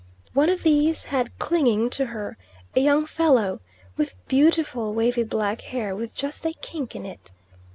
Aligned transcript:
One 0.33 0.49
of 0.49 0.63
these 0.63 1.05
had 1.05 1.37
clinging 1.37 1.91
to 1.91 2.07
her 2.07 2.35
a 2.75 2.79
young 2.79 3.05
fellow, 3.05 3.59
with 3.97 4.15
beautiful 4.27 4.95
wavy 4.95 5.21
black 5.21 5.61
hair 5.61 5.95
with 5.95 6.15
just 6.15 6.43
a 6.43 6.53
kink 6.53 6.95
in 6.95 7.05
it. 7.05 7.33